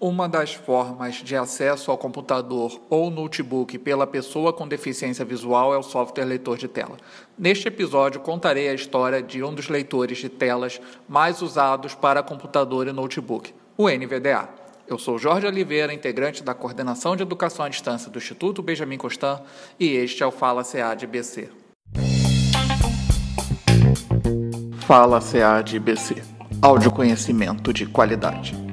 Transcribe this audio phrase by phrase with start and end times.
[0.00, 5.76] Uma das formas de acesso ao computador ou notebook pela pessoa com deficiência visual é
[5.76, 6.96] o software leitor de tela.
[7.38, 12.88] Neste episódio, contarei a história de um dos leitores de telas mais usados para computador
[12.88, 14.48] e notebook, o NVDA.
[14.88, 19.42] Eu sou Jorge Oliveira, integrante da Coordenação de Educação à Distância do Instituto Benjamin Constant,
[19.78, 20.62] e este é o Fala
[20.96, 21.50] de BC.
[24.78, 25.20] Fala
[25.62, 26.22] de BC.
[26.62, 28.70] Áudio conhecimento de qualidade.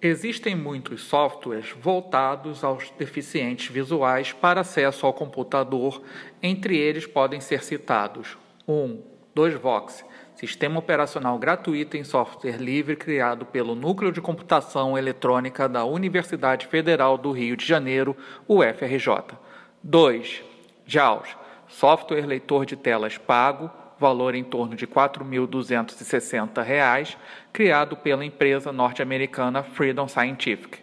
[0.00, 6.00] Existem muitos softwares voltados aos deficientes visuais para acesso ao computador.
[6.40, 9.02] Entre eles podem ser citados 1.
[9.34, 10.04] 2Vox,
[10.36, 17.18] sistema operacional gratuito em software livre criado pelo Núcleo de Computação Eletrônica da Universidade Federal
[17.18, 18.16] do Rio de Janeiro,
[18.48, 19.36] UFRJ.
[19.82, 20.44] 2.
[20.86, 27.16] JAWS, software leitor de telas pago valor em torno de R$ 4.260,
[27.52, 30.78] criado pela empresa norte-americana Freedom Scientific.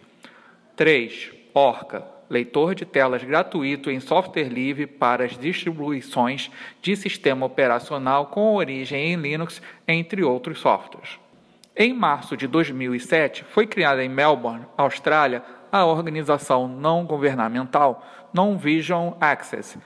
[0.76, 1.32] 3.
[1.54, 6.50] Orca, leitor de telas gratuito em software livre para as distribuições
[6.82, 11.18] de sistema operacional com origem em Linux, entre outros softwares.
[11.74, 19.78] Em março de 2007, foi criada em Melbourne, Austrália, a organização não governamental Non-Vision Access,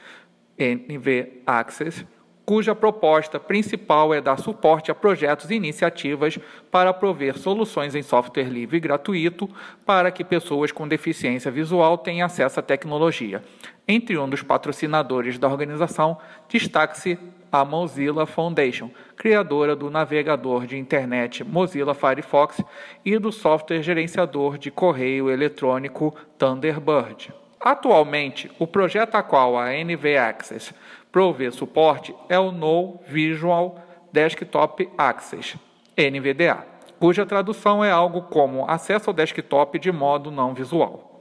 [0.58, 2.06] NV Access,
[2.50, 6.36] cuja proposta principal é dar suporte a projetos e iniciativas
[6.68, 9.48] para prover soluções em software livre e gratuito
[9.86, 13.40] para que pessoas com deficiência visual tenham acesso à tecnologia.
[13.86, 17.16] Entre um dos patrocinadores da organização, destaque-se
[17.52, 22.60] a Mozilla Foundation, criadora do navegador de internet Mozilla Firefox
[23.04, 27.32] e do software gerenciador de correio eletrônico Thunderbird.
[27.60, 30.74] Atualmente, o projeto a qual a NV Access
[31.12, 33.78] provê suporte é o No Visual
[34.12, 35.58] Desktop Access,
[35.96, 36.64] NVDA,
[36.98, 41.20] cuja tradução é algo como acesso ao desktop de modo não visual.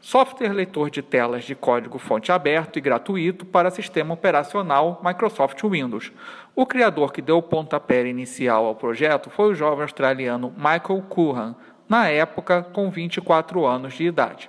[0.00, 6.12] Software leitor de telas de código fonte aberto e gratuito para sistema operacional Microsoft Windows.
[6.54, 11.54] O criador que deu o pontapé inicial ao projeto foi o jovem australiano Michael Curran,
[11.88, 14.48] na época com 24 anos de idade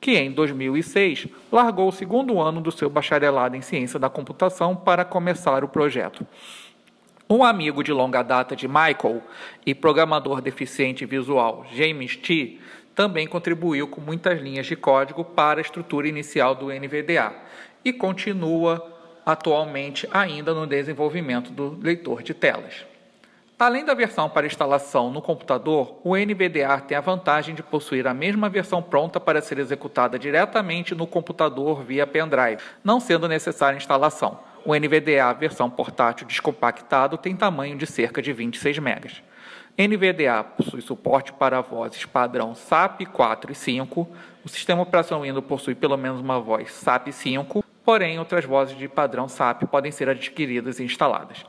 [0.00, 5.04] que em 2006 largou o segundo ano do seu bacharelado em ciência da computação para
[5.04, 6.26] começar o projeto.
[7.28, 9.22] Um amigo de longa data de Michael
[9.64, 12.58] e programador deficiente visual James T
[12.94, 17.32] também contribuiu com muitas linhas de código para a estrutura inicial do NVDA
[17.84, 18.84] e continua
[19.24, 22.84] atualmente ainda no desenvolvimento do leitor de telas.
[23.60, 28.14] Além da versão para instalação no computador, o NVDA tem a vantagem de possuir a
[28.14, 34.40] mesma versão pronta para ser executada diretamente no computador via pendrive, não sendo necessária instalação.
[34.64, 39.10] O NVDA versão portátil descompactado tem tamanho de cerca de 26 MB.
[39.76, 44.08] NVDA possui suporte para vozes padrão SAP 4 e 5.
[44.42, 48.88] O sistema operacional Windows possui pelo menos uma voz SAP 5, porém outras vozes de
[48.88, 51.44] padrão SAP podem ser adquiridas e instaladas.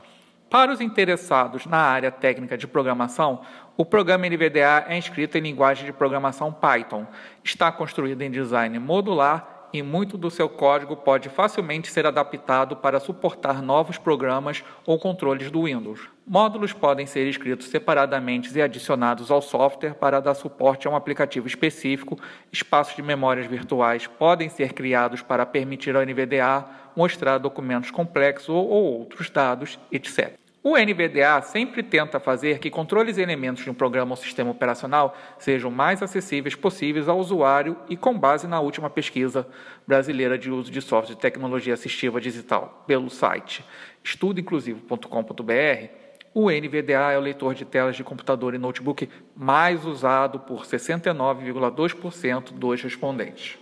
[0.52, 3.40] Para os interessados na área técnica de programação,
[3.74, 7.06] o programa NVDA é escrito em linguagem de programação Python.
[7.42, 13.00] Está construído em design modular e muito do seu código pode facilmente ser adaptado para
[13.00, 16.00] suportar novos programas ou controles do Windows.
[16.26, 21.46] Módulos podem ser escritos separadamente e adicionados ao software para dar suporte a um aplicativo
[21.46, 22.18] específico.
[22.52, 28.68] Espaços de memórias virtuais podem ser criados para permitir ao NVDA mostrar documentos complexos ou
[28.68, 30.41] outros dados, etc.
[30.64, 35.16] O NVDA sempre tenta fazer que controles e elementos de um programa ou sistema operacional
[35.36, 39.44] sejam mais acessíveis possíveis ao usuário e com base na última pesquisa
[39.84, 43.64] brasileira de uso de software de tecnologia assistiva digital pelo site
[44.04, 45.88] estudoinclusivo.com.br,
[46.32, 52.52] o NVDA é o leitor de telas de computador e notebook mais usado por 69,2%
[52.52, 53.61] dos respondentes.